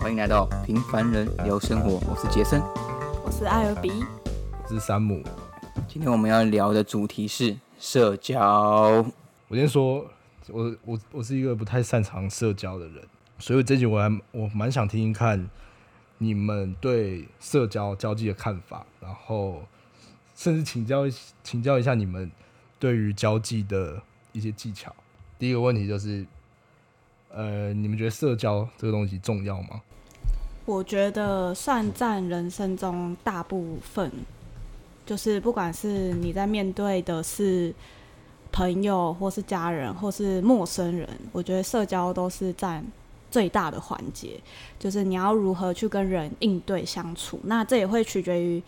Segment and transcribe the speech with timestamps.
[0.00, 2.60] 欢迎来到平凡人聊生活，我是杰森，
[3.24, 3.90] 我是艾尔比，
[4.62, 5.22] 我是山姆。
[5.88, 9.04] 今天我们要聊的主题是社交。
[9.48, 10.04] 我先说，
[10.48, 13.02] 我我我是一个不太擅长社交的人，
[13.38, 15.48] 所以这集我还我蛮想听听看
[16.18, 19.62] 你们对社交交际的看法，然后
[20.36, 21.04] 甚至请教
[21.42, 22.30] 请教一下你们
[22.78, 24.94] 对于交际的一些技巧。
[25.38, 26.26] 第一个问题就是，
[27.38, 29.80] 呃，你们觉得社交这个东西重要吗？
[30.64, 34.10] 我觉得算占人生中大部分，
[35.06, 37.72] 就是不管是你在面对的是
[38.50, 42.84] 朋友，或是家人，或是陌生人，我觉得社交都是占
[43.30, 44.40] 最大的环节。
[44.76, 48.60] 就是你要如何去跟人应对相处，那这也会取决于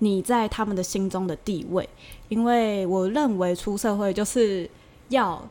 [0.00, 1.88] 你在他们的心中的地位。
[2.28, 4.68] 因为我认为出社会就是
[5.08, 5.42] 要。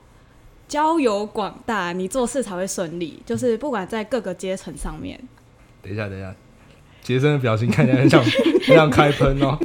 [0.68, 3.22] 交友广大，你做事才会顺利。
[3.26, 5.20] 就是不管在各个阶层上面。
[5.82, 6.36] 等一下，等一下，
[7.02, 8.24] 杰森的表情看起来很像
[8.66, 9.58] 很像开喷哦。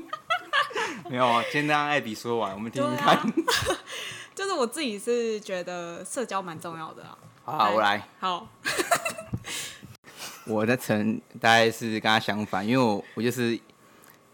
[1.11, 3.17] 没有啊，先让艾比说完，我们听听看。
[3.17, 3.33] 啊、
[4.35, 7.19] 就是我自己是觉得社交蛮重要的啊。
[7.45, 8.03] 好，好，我来。
[8.19, 8.47] 好。
[10.47, 13.57] 我的层大概是跟他相反，因为我我就是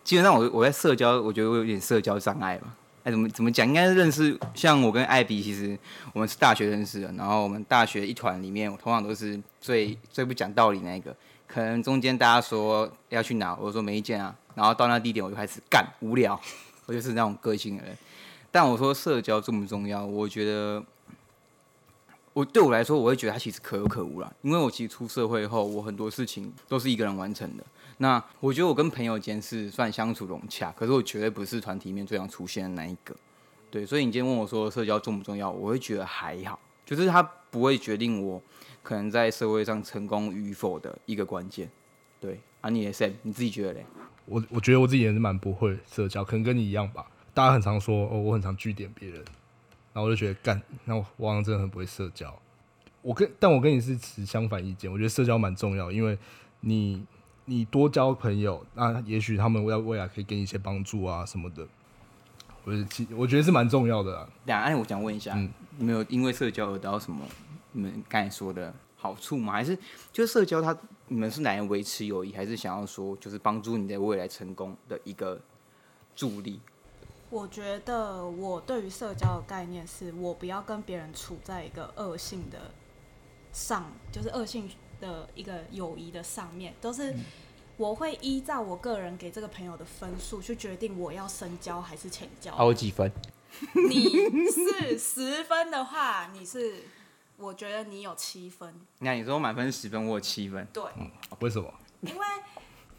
[0.04, 2.68] 基本上我我在社交，我觉得我有点社交障碍吧。
[3.10, 3.66] 怎么怎么讲？
[3.66, 5.78] 应该认识，像我跟艾比，其实
[6.12, 7.12] 我们是大学认识的。
[7.12, 11.14] 然后我们大学一团里面，我通常都是最最不讲道理那一个。
[11.46, 14.36] 可能中间大家说要去哪，我说没意见啊。
[14.54, 16.38] 然后到那地点，我就开始干无聊，
[16.86, 17.96] 我就是那种个性的人。
[18.50, 20.04] 但我说社交重不重要？
[20.04, 20.82] 我觉得，
[22.32, 24.32] 我对我来说，我会觉得它其实可有可无啦。
[24.42, 27.64] 因为我其实出社会后，我很多事情都是一个人完成的。
[28.00, 33.14] 那我觉得我跟朋友间是算相处融洽，可是我绝对不是团体里面最常出现的那一个。
[33.70, 38.40] 对，所以你今天问我说社交重不重要，我会觉得还好，就是它不会决定我
[38.82, 41.68] 可能在社会上成功与否的一个关键。
[42.20, 43.84] 对，啊，你也是，你自己觉得嘞？
[44.26, 47.04] 我我觉得我自己也是蛮不会社交，可能跟你一样吧。
[47.34, 49.18] 大家很常说哦，我很常据点别人，
[49.92, 52.32] 然后我就觉得干，那我我好像真的很不会社交。
[53.02, 56.16] 我跟但我跟你是持相反意见，我觉得社交蛮重要，因为
[56.60, 57.04] 你。
[57.48, 61.66] 你多交朋友，那也许他们未未来可以给你一些帮助啊什么的，
[62.64, 64.28] 我其我觉得是蛮重要的啊。
[64.44, 67.24] 两岸，我想问一下，嗯，你们有因为社交而得到什么？
[67.72, 69.54] 你们刚才说的好处吗？
[69.54, 69.74] 还是
[70.12, 70.76] 就是社交它，
[71.06, 75.40] 你们是来维持友谊，还是想要说就是帮助你在未来成功的一个
[76.14, 76.60] 助力？
[77.30, 82.58] 我觉得我对于社交的概念是我不要跟别人处在一个恶性的
[83.52, 84.68] 上，就是恶性。
[85.00, 87.14] 的一个友谊的上面，都是
[87.76, 92.54] 我会依照我个人给这个朋友的分数去决定我要深交还是浅交。
[92.56, 93.10] 我几分？
[93.88, 94.10] 你
[94.50, 96.82] 是十分的话，你是
[97.36, 98.74] 我觉得你有七分。
[98.98, 100.66] 那你说满分十分，我有七分。
[100.72, 101.10] 对，嗯，
[101.40, 101.72] 为什么？
[102.02, 102.26] 因为。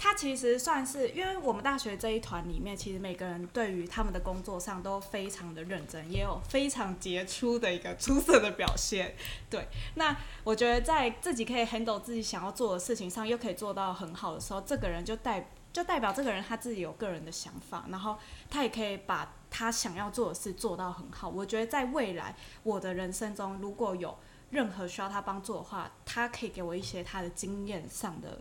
[0.02, 9.14] 他其实算是，因为我们大学这一团里面，其实每个人对于他们的工作上都非常的认真，也有非常杰出的一个出色的表现。
[9.50, 10.16] 对，那
[10.46, 18.18] 我觉得在自己可以 handle 自己想要做的事情上，又可以做到很好的时候，这个人就代就代表这个人他自己有个人的想法，然后
[18.50, 21.28] 他也可以把他想要做的事做到很好。
[21.28, 22.34] 我觉得在未来
[22.64, 24.18] 我的人生中，如果有
[24.52, 28.40] 任何需要他帮助的话，他可以给我一些他的经验上的，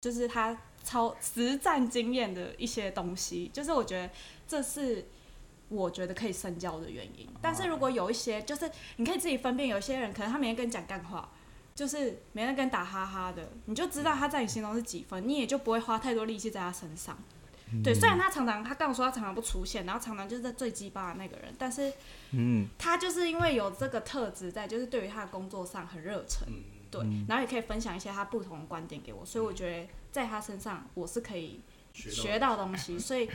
[0.00, 0.56] 就是他。
[0.82, 4.10] 超实战经验的一些东西，就是我觉得
[4.48, 5.06] 这是
[5.68, 7.28] 我觉得可以深交的原因。
[7.40, 11.30] 但是如果有一些，就是你可以自己分辨，有一些人可能他每天跟你讲干话，
[11.74, 17.16] 就是每天跟你打哈哈的，你就知道他在你心中是几分，你也就不会花太多力气在他身上。
[17.84, 21.92] 对，虽然他常常他跟我说他常常不出现，然后常常就是在最鸡巴的那个人，但是
[22.32, 26.48] 嗯，他就是因为有这个特质在，就是对于他的工作上很热忱。
[26.90, 31.60] 对，然后也可以分享一些他不同的观点给我，所以我觉得在他身上我是可以
[31.92, 33.28] 学到东西，所以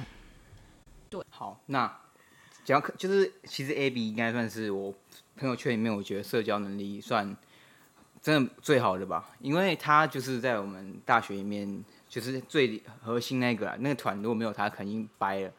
[1.10, 1.24] 对。
[1.30, 2.00] 好，那
[2.64, 4.94] 讲就是其实 Abby 应该算是我
[5.38, 7.36] 朋友圈里面，我觉得社交能力算
[8.22, 15.52] 真的最好的吧，因为他就是在我们大学里面就是最核心那个，啊那个团如果没有他，肯定掰了，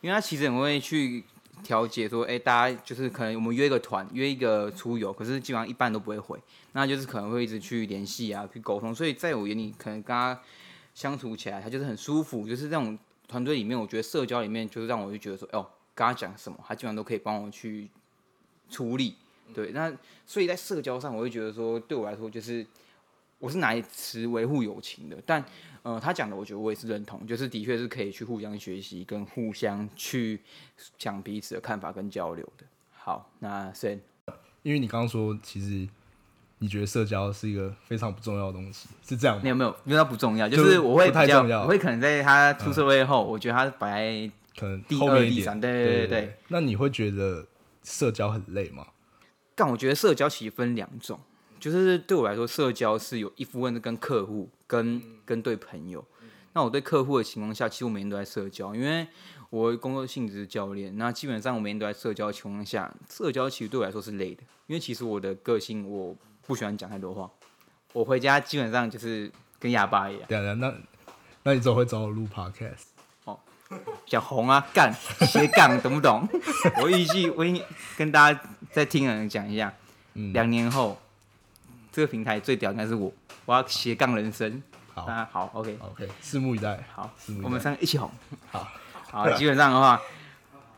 [0.00, 1.24] 因为他其实很会去。
[1.62, 6.38] 调解说，哎、大家就是可能我们约一个团，约一个出游，可是基本上一般都不会回，
[6.72, 8.94] 那就是可能会一直去联系啊，去沟通。
[8.94, 10.38] 所以在我眼里，可能跟他
[10.94, 12.46] 相处起来，他就是很舒服。
[12.46, 17.88] 就是这种团队里面，我觉得社交里面，就是让我就觉得说，哦，跟他讲什么，他基本上都可以帮我去
[18.68, 19.14] 处理。
[19.54, 19.92] 对，那
[20.26, 22.66] 所以在社交上，我会觉得说，对我来说，就是
[23.42, 25.44] 我是拿来持维护友情的，但。
[25.84, 30.40] 呃，他讲的，我觉得我也是认同，就是的确是可以去互相学习，跟互相去
[30.96, 32.64] 讲彼此的看法跟交流的。
[32.92, 34.00] 好，那先，
[34.62, 35.88] 因为你刚刚说，其实
[36.58, 39.42] 你觉得社交是一个非常不重要的东西，是这样吗？
[39.42, 46.36] 没有没有，因为它不重要，就是我会比较，我会可能在他出社会后，嗯、我觉得他摆在可能第二、第三，对对对对，对。
[46.46, 47.44] 那你会觉得
[47.82, 48.86] 社交很累吗？
[49.56, 51.18] 但我觉得社交其实分两种，
[51.62, 56.04] 就是对我来说，社交是有一部分是跟客户、跟、嗯、跟对朋友。
[56.54, 59.06] 那我对客户的情况下，其实我每天都在社交，因为
[59.50, 66.16] 我工作性质是教练，那基本上我每天都在社交的情况下，社交其实对我来说是累的，因为其实我的个性我。
[66.44, 67.30] 不喜欢讲太多话，
[67.92, 69.30] 我回家基本上就是
[69.60, 70.24] 跟哑巴一样。
[70.28, 70.74] 对啊，那
[71.44, 72.86] 那你怎么会找我录 podcast？
[73.24, 73.38] 哦，
[74.06, 76.28] 想红啊，干斜杠，懂不懂？
[76.82, 77.62] 我预计我应
[77.96, 78.40] 跟大家
[78.72, 79.72] 再听讲一下，
[80.14, 80.98] 两、嗯、年后
[81.92, 83.12] 这个平台最屌应该是我，
[83.44, 84.62] 我要斜杠人生。
[84.94, 86.82] 好，好，OK，OK，拭目以待。
[86.94, 87.08] 好，
[87.44, 88.10] 我们三个一起红。
[88.50, 88.66] 好，
[89.10, 90.00] 好，基本上的话。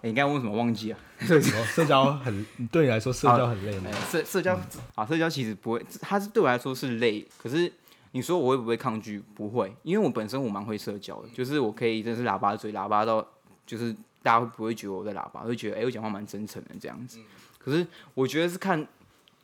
[0.05, 0.55] 欸、你刚刚问什么？
[0.55, 0.99] 忘记啊。
[1.19, 3.91] 社交很对你来说，社交很累吗？
[4.11, 4.55] 社社交
[4.95, 7.27] 啊，社交其实不会，它是对我来说是累。
[7.39, 7.73] 可是
[8.11, 9.19] 你说我会不会抗拒？
[9.35, 13.27] 不会，因为我本身我蛮会社交的，就是我可以真是喇叭嘴，喇叭到
[13.65, 17.19] 就是大家会不会觉得我在喇叭，会觉得哎、欸，我讲话蛮真诚的这样子。
[17.59, 18.87] 可是我觉得是看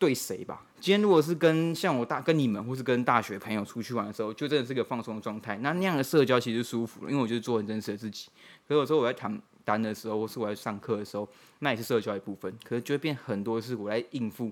[0.01, 0.67] 对谁吧。
[0.81, 5.57] 今天如果是跟像我大跟你们，或是跟大学朋友出去玩的时候，就真的是个放松的状态。
[5.59, 8.29] 那那样的社交其实舒服了，因为我就是做很真实的自己。
[8.67, 9.41] 可是有时候我在谈。
[9.63, 12.53] 单的时候，或是我在上课的时候，那也是社交一部分。
[12.65, 14.51] 可是就会变很多是我来应付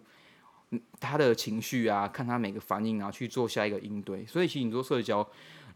[1.00, 4.24] 他的情绪啊，看他每个反应，然后去做下一个应对。
[4.26, 5.26] 所以其实你说社交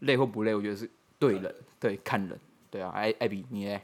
[0.01, 2.39] 累或不累，我觉得是对人，对看人，
[2.69, 2.91] 对啊。
[2.91, 3.81] 艾艾比，你呢？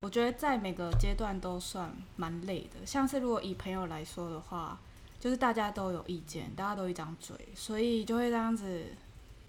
[0.00, 2.86] 我觉得在每个阶段都算蛮累的。
[2.86, 4.78] 像是如果以朋友来说的话，
[5.18, 8.86] 就是大家都有意见，大家都一张嘴，所以就会这样子，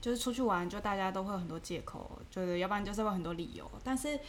[0.01, 4.19] 就是出去玩，就大家都会有很多借口，就是要不然就是会很多理由，但是。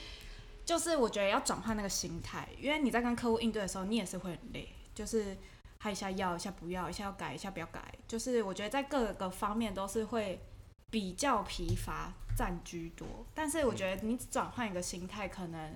[0.62, 5.36] 就是我觉得要转换那个心态，因为你在跟客户应对的时候，你也是会很累，就是
[5.80, 7.92] 他一下要，一下不要，一下要改，一下不要改。
[8.06, 10.38] 就是我觉得在各个方面都是会
[10.88, 13.08] 比较疲乏占居多。
[13.34, 15.74] 但是我觉得你转换一个心态，可能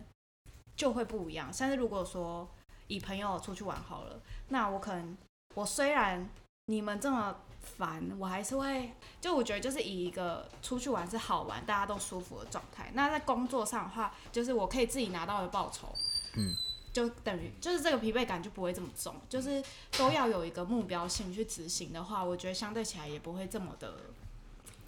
[0.76, 1.50] 就会不一样。
[1.58, 2.48] 但是如果说
[2.86, 5.16] 以朋友出去玩好了，那我可能
[5.54, 6.28] 我虽然
[6.66, 7.36] 你们这么。
[7.78, 8.92] 烦，我还是会，
[9.22, 12.90] 就我觉得就是以一个出去玩是好玩，大家都舒服的状态。
[12.92, 15.88] 那在工作上的话，就是我可以自己拿到的报酬，
[16.36, 16.52] 嗯，
[16.92, 19.64] 就等于就是这个疲惫感就不会这么重，就是
[19.96, 23.94] 都要有一个目标性去执行的话，我觉得相对起来也不会这么的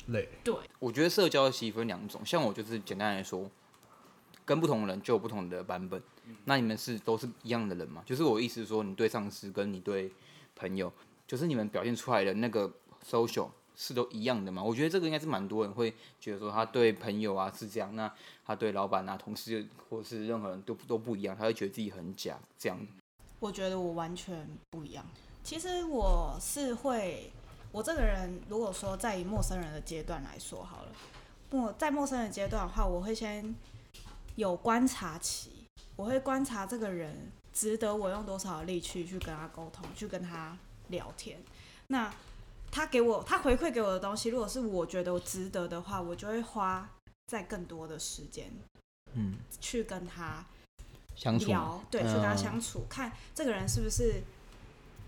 [0.08, 0.28] 累。
[0.44, 3.50] 对，我觉得社交其实分两种，像我就是简单来说，
[4.46, 6.02] 跟不同的人就有不同的版本。
[6.46, 8.02] 那你们是都是一样的人吗？
[8.06, 10.10] 就是我意思是说，你对上司跟你对
[10.54, 10.90] 朋友。
[11.26, 12.72] 就是你们表现出来的那个
[13.04, 14.62] social 是都一样的吗？
[14.62, 18.08] 我觉得这个应该是蛮多人会觉得说，他对朋友啊是这样，那
[18.44, 22.78] 他对老板啊、同事或是任何人都都不一样，他会觉得自己很假这样。
[23.40, 25.04] 我觉得我完全不一样。
[25.42, 27.32] 其实我是会，
[27.72, 30.92] 我这个人如果说在陌生人的阶段来说好了，
[31.50, 33.52] 陌在陌生人的阶段的话，我会先
[34.36, 35.50] 有观察期，
[35.96, 40.56] 我会观察这个人值得我用多少力气去跟他沟通，去跟他。
[40.88, 41.36] 聊天，
[41.88, 42.14] 那
[42.70, 46.88] 他给我他回馈给我的东西，如果是我觉得我值得的话，我就会花
[47.26, 48.52] 在更多的时间，
[49.14, 50.46] 嗯，去跟他
[51.16, 51.46] 相处，
[51.90, 54.22] 对，去跟他相处，嗯、看这个人是不是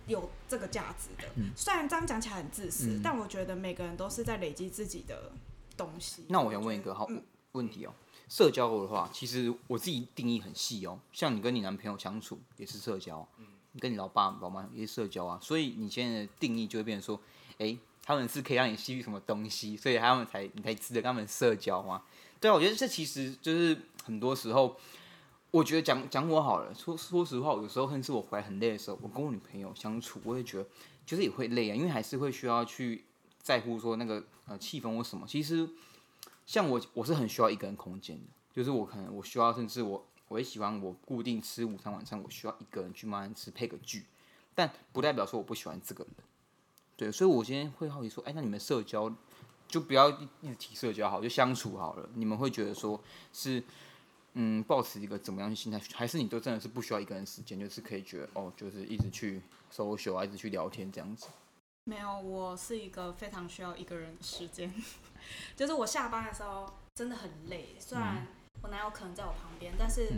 [0.09, 1.29] 有这个价值的。
[1.37, 5.31] 嗯、虽然这样讲起来很自私，嗯、但我觉得每个人都是在累积自己的
[5.77, 6.25] 东西。
[6.29, 7.09] 那我想问一个好
[7.53, 13.27] 问题哦，嗯、社交的话，其实我自己定义很细哦，像你跟你男朋友相处也是社交。
[13.39, 13.47] 嗯
[13.79, 17.21] 跟你老爸老妈也是社交啊，所以你现在的定义就会变成说，
[17.59, 22.03] 哎、欸，他们是可以让你吸取什么东西，所以他们才你才值得跟他们社交吗？
[22.41, 24.75] 对啊，我觉得这其实就是很多时候，
[25.53, 30.67] 我觉得讲讲我好了，说说实话，有时候甚至我回来很累的时候，我跟我女朋友相处，我也觉得
[31.07, 33.05] 就是也会累啊，因为还是会需要去
[33.41, 35.25] 在乎说那个呃气氛或什么。
[35.25, 35.69] 其实
[36.49, 40.05] 像我，我是很需要一个人空间的，就是我可能我需要甚至我。
[40.29, 44.05] 我也喜欢我固定吃午餐晚餐，我需要一个人去慢慢吃配个剧，
[44.55, 46.13] 但不代表说我不喜欢这个人。
[46.99, 49.11] 对，所以我今天会好奇说，哎，那你们社交
[49.67, 52.07] 就不要一直提社交好，就相处好了。
[52.13, 53.03] 你们会觉得说
[53.33, 53.63] 是
[54.35, 59.41] 嗯，抱持一个怎么样的心态，还是你都真的是不需要一个人时间，就是可以觉得哦，就是一直去
[59.73, 61.29] social，一直去聊天这样子？
[61.85, 64.71] 没有，我是一个非常需要一个人的时间，
[65.57, 68.27] 就是我下班的时候真的很累，虽然、嗯。
[68.61, 70.09] 我男友可能在我旁边，但是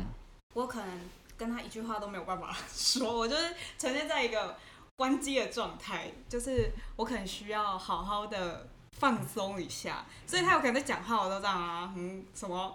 [0.54, 1.00] 我可能
[1.36, 4.56] 跟他一句话都没有办法 说，我就是呈现在一个
[4.96, 12.74] 关机的状态，就是我可能需要好好的放松一下，所以他有可能在讲话，我都这样啊，嗯，什么，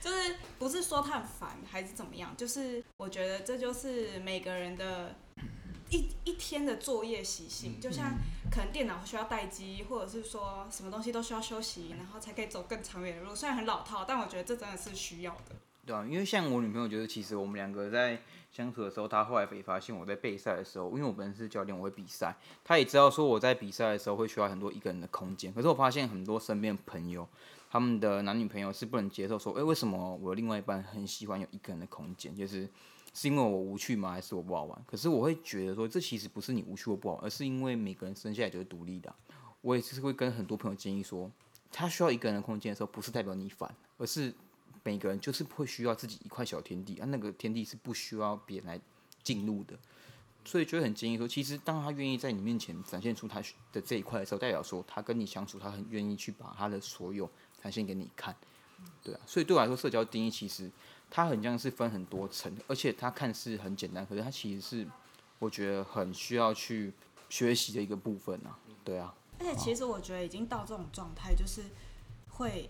[0.00, 5.14] 就是不是说他很烦还是怎么样，就是我觉得这就是每个人的。
[5.96, 8.18] 一一天的作业习性，就像
[8.50, 13.34] 可能电脑需要待机，或者是说什么东西都需要休息，然后才可以走更长远的路。
[13.34, 15.56] 虽然很老套，但我觉得这真的是需要的。
[15.86, 18.20] 对啊，因为像我女朋友，觉得其实我们两个在
[18.52, 25.52] 相处的时候，她后来也发现我在备赛的时候，因为我本身是教练，我会比赛，她也知道说我在比赛的时候会需要很多一个人的空间。
[25.52, 27.26] 可是我发现很多身边的朋友，
[27.70, 32.34] 他们的男女朋友是不能接受说，哎，为什么我另外一半很喜欢有一个人的空间？
[32.34, 32.68] 就是
[33.16, 34.12] 是因为我无趣吗？
[34.12, 34.84] 还是我不好玩？
[34.86, 39.14] 可是我会觉得说，这其实不是你无趣或不好玩，而是因为每个人生下来就是独立的。
[39.62, 41.30] 我也是会跟很多朋友建议说，
[41.72, 44.34] 他需要一个人的空间的时候，不是代表你烦，而是。
[44.84, 48.80] 每个人就是会需要自己一块小天地啊，那个天地是不需要别人来
[49.24, 49.76] 进入的，
[50.44, 53.42] 所以就会很建议说，其实当他愿意在你面前展现出他
[53.72, 57.28] 的这一块的时候，代表说他跟你相处，他很愿意去把他的所有
[57.60, 58.36] 展现给你看，
[59.02, 60.70] 对啊，所以对我来说，社交定义其实
[61.10, 64.86] 它很像是分很多层，而且它看似很简单，可是它其实是
[65.38, 66.92] 我觉得很需要去
[67.28, 71.64] 学习的一个部分啊，对啊，而且其实我觉得已经到这种状态，就是
[72.30, 72.68] 会。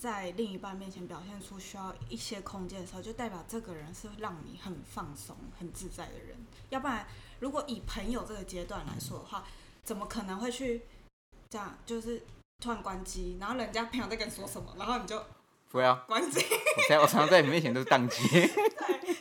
[0.00, 6.36] 在另一半面前表现出需要一些空间的时候，就代表这个人是让你很放松、很自在的人。
[6.70, 7.06] 要不然，
[7.38, 9.44] 如果以朋友这个阶段来说的话，
[9.84, 10.82] 怎么可能会去
[11.48, 11.78] 这样？
[11.86, 12.20] 就是
[12.58, 15.24] 突然关机，然后人家朋友在跟你说什么，然后你就
[15.72, 16.40] 不要关机。
[17.00, 18.28] 我常常在你面前都是宕机。
[18.30, 18.46] 对，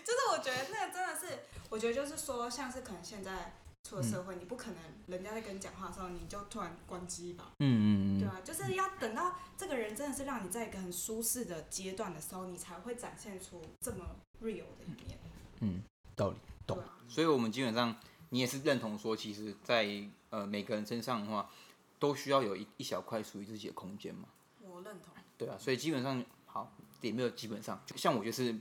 [0.03, 1.39] 就是我觉得那个真的是，
[1.69, 3.53] 我觉得就是说，像是可能现在。
[3.83, 4.77] 出了社会，你不可能
[5.07, 7.51] 人家在跟你讲话的时候，你就突然关机吧？
[7.59, 14.05] 嗯嗯嗯，对啊，就是要等到这个人真的是让你在一个很舒适的阶段的时候，你才会展现出这么
[14.39, 15.17] real 的一面。
[15.61, 15.81] 嗯，
[16.15, 16.77] 道理懂。
[16.77, 17.93] 啊、所以，我们基本上，
[18.29, 21.49] 你也是认同说，其实在，在呃每个人身上的话，
[21.97, 24.29] 都需要有一一小块属于自己的空间嘛。
[24.61, 25.11] 我认同。
[25.37, 28.55] 对啊，所以基本上，好，也没有基本上，像我就是。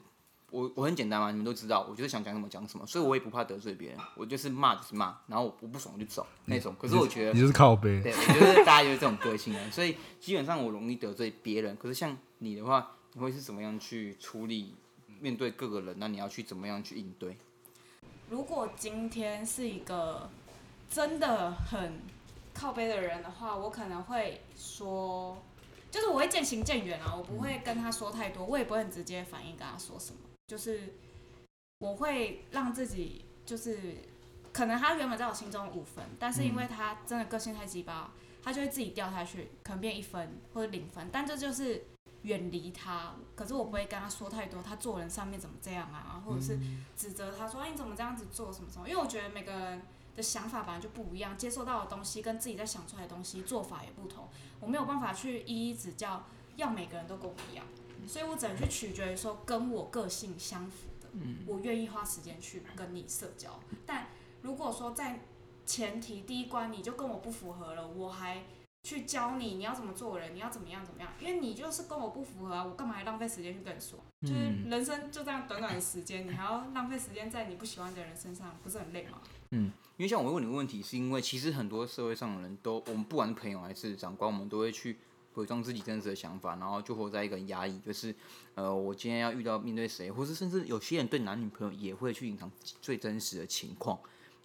[0.53, 6.75] 我我很简单嘛，你们都知道，我就是想讲什么讲什么，所以我也不怕得罪别人，我就是骂就是骂，然后我不爽就走那种。
[6.77, 11.77] 可是我觉得你就是靠背，对，我觉得大家就是这种个性啊，所以基本上我容易得罪别人。
[11.77, 14.75] 可是像你的话，你会是怎么样去处理
[15.21, 15.95] 面对各个人？
[16.01, 17.37] 那你要去怎么样去应对？
[18.29, 20.29] 如果今天是一个
[20.91, 22.01] 真的很
[22.53, 25.41] 靠背的人的话，我可能会说，
[25.91, 30.19] 就是我会渐行渐远啊，我不会跟他说太多，我也不会很直接反应跟他说什么。
[30.47, 30.95] 就是
[31.79, 33.79] 我会让自己，就是
[34.53, 41.09] 可能他原本在我心中五分，但是因为他真的个性太鸡巴，他就会自己掉下去，可能变一分或者零分。
[41.13, 41.85] 但这就是
[42.23, 43.15] 远离他。
[43.35, 46.59] 可是我不会跟他说太多，他做人上面怎么这样啊，或者是
[46.97, 48.89] 指责他说，哎，你怎么这样子做什么什么？
[48.89, 49.83] 因为我觉得每个人
[50.17, 54.29] 的想法本来就不一样，接受到的东西跟自己在想出来的东西做法也不同，
[54.61, 56.25] 我没有办法去一一指教，
[56.57, 57.65] 要每个人都跟我一样。
[58.07, 61.09] 所以我只能去取决于说跟我个性相符的，
[61.47, 63.61] 我愿意花时间去跟你社交。
[63.85, 64.09] 但
[64.43, 65.21] 如果说在
[65.67, 68.43] 前提第一关你就跟我不符合了，我还
[68.83, 73.99] 去教你你要怎么做人，你要怎么样怎么样，因为你就是跟我不符合啊，我干嘛还浪费时间去跟你说？
[74.23, 79.21] 就是人生就这样短短的时间，你还要浪费时间在你不喜欢的人身上，不是很累吗？
[79.51, 84.99] 嗯，因为像我问你个问题，是因为其实很多社会上的人都，我们不管是朋友还是长官，我们都会去。
[85.35, 88.15] 伪装自己真实的想法，然后就活在一个压抑，就是，
[88.57, 92.51] 呃，我今天要遇到面对谁，或是甚至有些人对男女朋友也会去隐藏
[92.83, 93.99] 最真实的情况。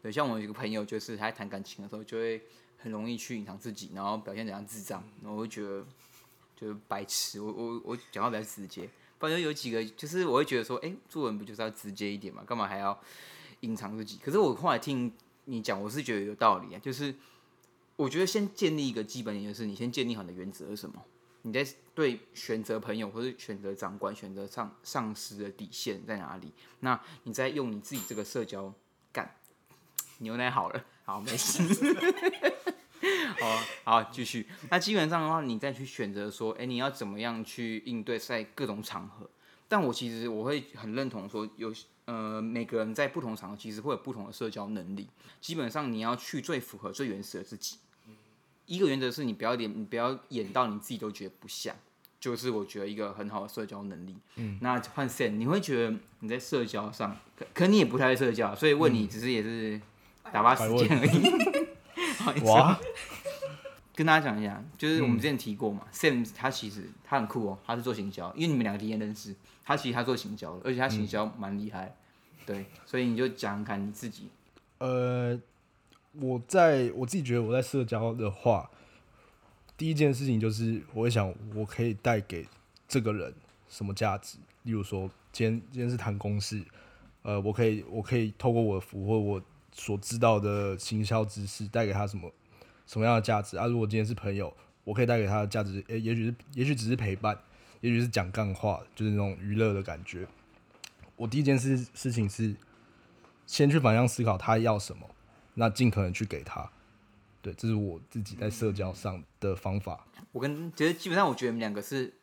[0.06, 2.40] 对，像我有一个朋友，就是他在谈感情的时候，就会
[2.78, 5.84] 很容易去隐藏自己，然后表现怎样智障，然后我会觉得
[6.56, 7.42] 就是白痴。
[7.42, 12.44] 我我我讲话比较直接，反正有几个，就是我会觉得说，哎，做人不就是要直接一点嘛？
[12.46, 12.96] 干嘛还要
[13.62, 14.20] 隐藏自己？
[14.24, 15.12] 可是我后来听
[15.46, 17.16] 你讲，我是觉得有道理啊，就是。
[17.98, 21.02] 我觉得先建立一个基本点，就是你先建立好你的原则是什么？
[21.44, 26.52] 你在对选择朋友或是选择长官、选择上上司的底线在哪里？
[26.82, 28.76] 那你再用你自己这个社交干
[30.20, 31.62] 牛奶好了， 好没事，
[33.40, 34.48] 好好继续。
[34.70, 39.30] 那基本上的话，你再去选择说，哎，你要怎么样去应对在各种场合？
[39.68, 41.74] 但我其实我会很认同说有。
[42.08, 45.08] 呃，每个人在不同场合其实会有不同的社交能力。
[45.42, 47.78] 基本上你要去最符合、最原始的自己。
[48.68, 51.76] 一个原则是你不要演，你不要演到你自己都觉得不像，
[52.20, 54.16] 就是我觉得一个很好的社交能力。
[54.36, 59.82] 嗯，那换 Sam，你会觉得你在社交上，可可你也不太会社交，所以问你只是也是
[60.36, 62.44] 打发时间而已。
[62.44, 62.78] 哇，
[63.96, 69.34] 跟大家讲一下，就是我们之前提过嘛，嗯，Sam 他其实他很酷哦，他是做行销，因为你们两个第一天认识。
[69.64, 74.28] 他其实他做行销的，而且他行销蛮厉害，嗯，对，所以你就讲看你自己。
[74.80, 75.40] 呃，
[76.12, 78.70] 我在我自己觉得我在社交的话，
[79.78, 82.46] 第一件事情就是我会想我可以带给
[82.88, 83.34] 这个人
[83.70, 84.38] 什么价值。
[84.64, 86.62] 例如说，今天今天是谈公事，
[87.24, 89.42] 呃，我可以我可以透过我的服务或我
[89.78, 92.32] 所知道的行销知识带给他什么
[92.88, 93.68] 什么样的价值啊？
[93.68, 94.56] 如果今天是朋友，
[94.86, 97.38] 我可以带给他的价值，诶、欸，也许是也许只是陪伴，
[97.82, 100.26] 也许是讲干话，就是那种娱乐的感觉。
[101.18, 102.56] 我第一件事事情是
[103.46, 105.10] 先去反向思考他要什么，
[105.56, 106.72] 那尽可能去给他。
[107.42, 110.08] 对，这是我自己在社交上的方法。
[110.32, 112.14] 我跟其实基本上，我觉得你们两个是，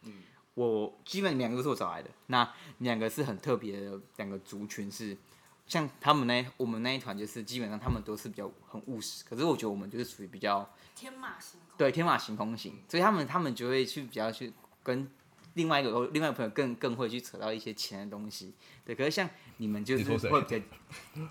[0.54, 2.08] 我基本两个都是我找来的。
[2.28, 5.14] 那两个是很特别的两个族群是。
[5.72, 14.52] 像他们那我们那一团就是基本上他们都是比较很务实，可是我觉得我们就是属于比较天马行空，对天马行空型，所以他们他们就会去比较去
[14.82, 15.10] 跟
[15.54, 18.52] 另外一个另外一个朋友更更会去扯到一些钱的东西，
[18.84, 18.94] 对。
[18.94, 19.26] 可是像
[19.56, 20.62] 你们就是会比较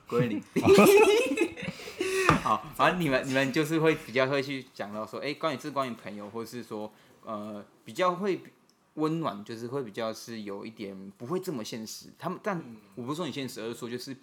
[0.08, 0.42] 归零，
[2.42, 6.92] 好，反正你们你们就是会比较会去讲到说，哎、欸，关于是关于朋友，或是说
[7.24, 8.42] 呃比较会。
[8.96, 12.62] 温暖就是会比较是有一点不会这么现实，他们但
[12.96, 14.14] 我不是说你现实，而是说就是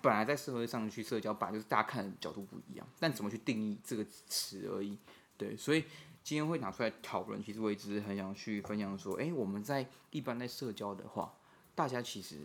[0.00, 4.96] 本来在社会上去社交，本来就是大家看的角度不一样，但怎么去定义这个词而已。
[5.36, 5.84] 对，所以
[6.24, 11.34] 今天会拿出来讨论，其实我一直很想去分享说，哎，我们在一般在社交的话，
[11.74, 12.36] 大家其实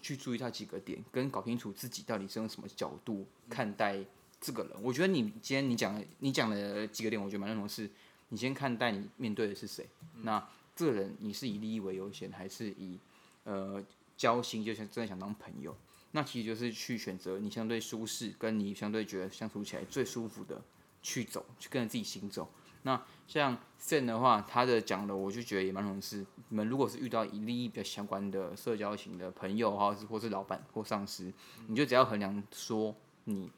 [0.00, 4.02] 去注意到几个点，跟搞清楚自己到底是用什么角度看待
[4.40, 4.72] 这个人。
[4.82, 7.90] 我觉得你今天你讲的你讲的几个点，我觉得蛮认同，是
[8.30, 9.86] 你先看待你面对的是谁，
[10.22, 10.42] 那。
[10.78, 13.00] 这人你是以利益为优先，还是以
[13.42, 13.84] 呃
[14.16, 15.76] 交心，就像真的想当朋友？
[16.12, 20.62] 那其实就是去选择你相对舒适，跟你相对觉得相处起来最舒服的
[21.02, 22.48] 去走，去跟着自己行走。
[22.84, 31.32] 那像 Sam 的话，他的讲的，我就觉得也蛮容易是，你们如果是遇到以利益比较相关的社交型的朋友，或是或是老板或上司，
[31.66, 32.94] 你就只要衡量说
[33.24, 33.50] 你。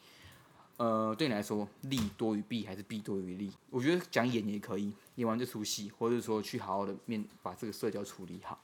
[0.81, 3.53] 呃，对你来说，利多于弊还是弊多于利？
[3.69, 8.59] 我觉得讲演也可以，演完这出戏，或者说去好好的面把这个社交处理好。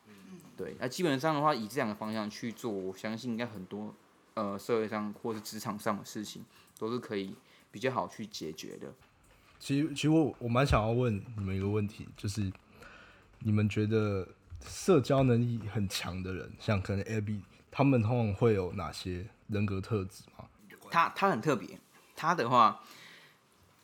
[0.56, 3.94] 对，那基本上的话，以这两个方向去做，我相信应该很多
[4.32, 6.42] 呃社会上或是职场上的事情
[6.78, 7.34] 都是可以
[7.70, 8.90] 比较好去解决的。
[9.60, 12.50] 其实，其实我我蛮想要问你们一个问题，就是
[13.40, 14.26] 你们觉得
[14.64, 20.46] 社交能力很强的人，像可能 Abby，他们通常会有哪些人格特质吗？
[20.90, 21.78] 他他很特别。
[22.16, 22.80] 他的话，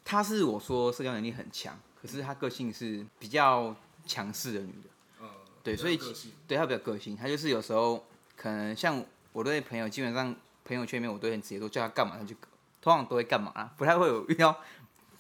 [0.05, 4.89] 他是我说社交能力很强，可是他个性是比较强势的女的。
[5.21, 5.29] 嗯，
[5.63, 6.01] 对，所以
[6.49, 8.05] 对他比较个性，他就是有时候
[8.37, 12.35] 可能像我对朋友，基本上朋友圈里面我都很直接说叫他干嘛他就，
[12.81, 14.59] 通常都会干嘛啊， 不太会有遇到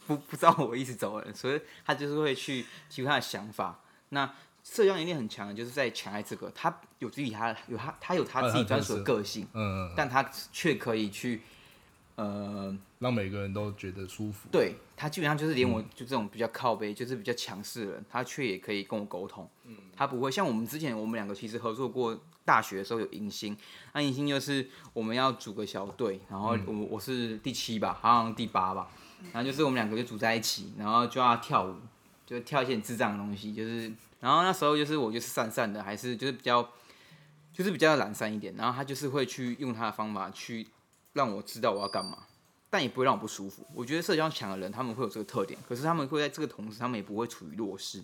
[0.06, 3.78] 不不知道我意思走的人，所以他就是会去提出他的想法。
[4.08, 11.42] 那社交能力很强的，就是在强在这个，他有自己他有他他有他自己专属的个性，嗯，但他却可以去。
[12.14, 14.48] 呃，让每个人都觉得舒服。
[14.52, 19.48] 对，他基本上就是连我就这种比较靠背，嗯、就是比较强势的人，他却也可以跟我沟通。
[19.64, 23.56] 嗯，他不会像我们之前我们两个其实合作过，大学的时候有迎新，
[23.94, 28.90] 那迎新就是我们要组个小队，然后我我是第七吧，好像第八吧，
[29.32, 31.76] 然后就是我们两个就组在一起，然后就要跳舞，
[32.26, 36.68] 就跳一些智障的东西，就是，然后那时候就是我就是散散的，还是就是比较，
[37.54, 40.66] 就是比较懒散一点，然后他就是会去用他的方法去。
[41.12, 42.26] 让我知道我要干嘛，
[42.70, 43.66] 但也不会让我不舒服。
[43.74, 48.02] 我觉得社交强的人他们会有这个特点，可是他们会在这个同时，他们也不会处于弱势，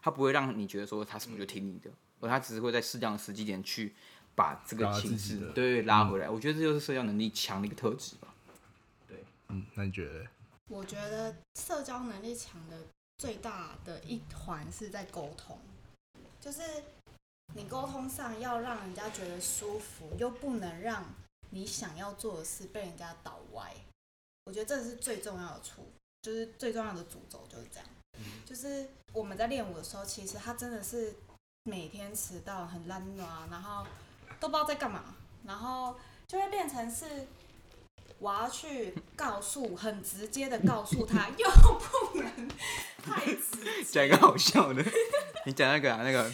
[0.00, 1.90] 他不会让你觉得说他什么就听你的，
[2.20, 3.94] 而他只是会在适当的时机点去
[4.34, 6.30] 把这个情绪对，拉回来。
[6.30, 8.34] 我觉得这就是社交能力强的一个特质吧。
[9.06, 10.26] 对，嗯，那你觉得？
[10.68, 12.76] 我觉得社交能力强的
[13.18, 15.58] 最大的一环是在沟通，
[16.40, 16.62] 就是
[17.54, 21.04] 你沟通上要让人家觉得舒服，又不能让。
[21.50, 23.72] 你想要做的事被人家倒歪，
[24.44, 25.90] 我觉得这是最重要的处，
[26.22, 27.88] 就是最重要的主轴就是这样。
[28.44, 31.14] 就是我们在练舞的时候，其实他真的是
[31.64, 33.86] 每天迟到，很懒惰，然后
[34.40, 37.26] 都不知道在干嘛，然后就会变成是
[38.18, 42.48] 我要去告诉，很直接的告诉他，又不能
[43.02, 43.84] 太直接。
[43.84, 44.82] 讲一个好笑的，
[45.44, 46.32] 你讲那个啊，那个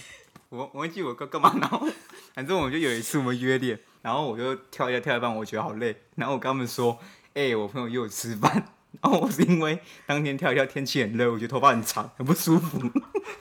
[0.51, 1.87] 我我忘记我干干嘛，然后
[2.35, 3.81] 反正我们就有一次我们约练。
[4.03, 5.97] 然后我就跳一下跳一半，我觉得好累。
[6.17, 6.99] 然后我跟他们说
[7.35, 8.53] ：“哎、我朋友约我吃饭。
[9.01, 12.81] ”然后我是因为当天跳一跳，天气很热，我觉得头发很长，很不舒服。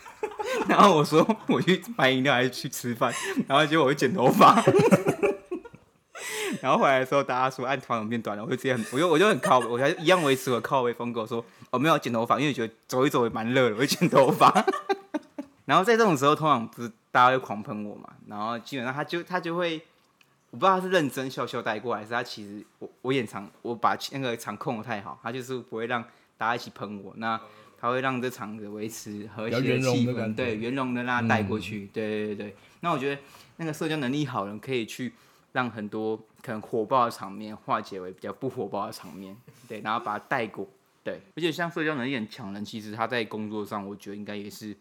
[0.70, 3.12] 然后我说：“我去买饮料还是去吃饭？”
[3.50, 4.64] 然后结果我去剪头发。
[6.62, 14.64] 然后回来的时候，大家说：“哎，头发变短了？”我就直接很，我就我就很靠，我还一样维持我靠位风格，说：“我、哦、没有剪头发，因为觉得走一走也蛮热的，我就剪头发。”
[15.66, 18.10] 然后在这种时候，通常不是大家会狂喷我嘛？
[18.28, 19.82] 然后基本上他就他就会。
[20.52, 26.04] 我不知道他是认真笑笑带过，还是他其实我我演场我把那个场控的太好，他就是不会让
[26.38, 27.40] 大家一起喷我，那
[27.80, 32.56] 他会让这场子维持和谐的气氛，对，圆融的让他带过去，嗯、对对对对。
[32.82, 33.22] 那我觉得
[33.58, 35.14] 那个社交能力好的人可以去
[35.54, 39.36] 让很多可能火爆的场面化解为比较不火爆的场面，
[39.70, 40.68] 对，然后把它带过，
[41.04, 41.22] 对。
[41.36, 44.76] 而且像社交能力很强的人，其实他在工作上，我觉得应该也是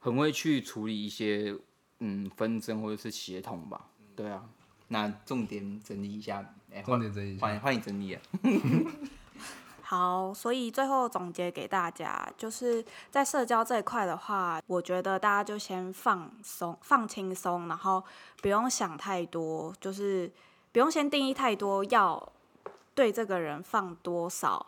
[0.00, 1.56] 很会去处理一些
[2.00, 4.44] 嗯纷争或者是协同吧，对啊。
[4.92, 8.20] 那重点整理一下，欸、重点整理一下，欢迎欢迎整理啊。
[9.82, 18.02] 好，所以最后总结给大家，就是在社交这一块的话，我觉得大家就先放松、放轻松，然后
[18.42, 20.30] 不用想太多，就是
[20.72, 22.32] 不用先定义太多，要
[22.94, 24.64] 对这个人放多少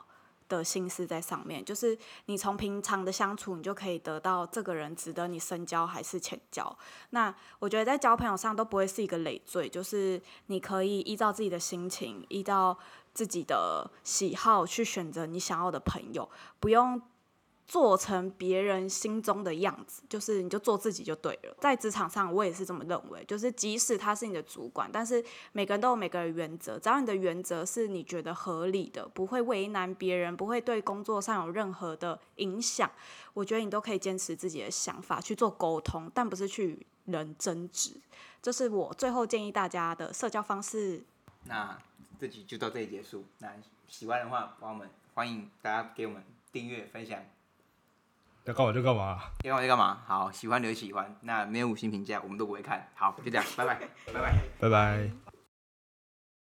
[0.56, 1.64] 的心思在上面。
[1.64, 6.76] 就是你从平常的相处，你就可以得到这个人值得你深交还是浅交。
[7.10, 12.78] 那我觉得在交朋友上都不会是一个累赘，就是你可以依照自己的心情，依照。
[13.14, 16.26] 自己的喜好去选择你想要的朋友，
[16.58, 16.98] 不用
[17.72, 21.56] 做成别人心中的样子，就是你就做自己就对了。
[21.58, 32.90] 在职场上，我也是这么认为，就是即使他是你的主管，但是每个人都有每个人原则，只要你的原则是你觉得合理的，不会为难别人，不会对工作上有任何的影响，
[33.32, 37.98] 我觉得你都可以坚持自己的想法去做沟通，但不是去人争执。
[38.42, 41.02] 这是我最后建议大家的社交方式。
[41.44, 41.78] 那。
[42.20, 43.24] 这集就到这里结束。
[43.40, 43.52] 那
[43.88, 47.20] 喜欢的话，帮我们欢迎大家给我们订阅、分享。
[48.44, 49.98] 要干嘛就干嘛，要干嘛就干嘛。
[50.06, 51.14] 好，喜欢留喜欢。
[51.22, 52.88] 那没有五星评价，我们都不会看。
[52.94, 53.74] 好，就这样，拜拜，
[54.12, 55.31] 拜拜，拜拜。